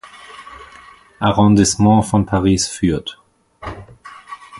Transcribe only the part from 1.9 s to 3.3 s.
von Paris führt.